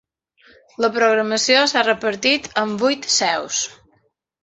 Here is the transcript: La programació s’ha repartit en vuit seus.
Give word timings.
La 0.85 0.89
programació 0.95 1.61
s’ha 1.73 1.85
repartit 1.89 2.51
en 2.65 2.77
vuit 2.83 3.09
seus. 3.21 3.65